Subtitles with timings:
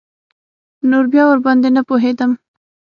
[0.91, 2.31] نور بيا ورباندې نه پوهېدم.